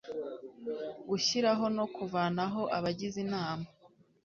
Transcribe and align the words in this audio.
gushyiraho 1.09 1.65
no 1.77 1.85
kuvanaho 1.95 2.61
abagize 2.77 3.17
inama 3.25 3.67